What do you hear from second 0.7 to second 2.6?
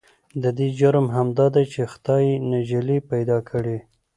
جرم همدا دی چې خدای يې